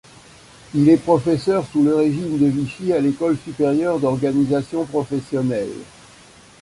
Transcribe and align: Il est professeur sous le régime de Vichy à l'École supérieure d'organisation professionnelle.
Il 0.73 0.89
est 0.89 0.97
professeur 0.97 1.63
sous 1.67 1.83
le 1.83 1.93
régime 1.93 2.39
de 2.39 2.47
Vichy 2.47 2.91
à 2.91 2.99
l'École 2.99 3.37
supérieure 3.37 3.99
d'organisation 3.99 4.83
professionnelle. 4.85 5.69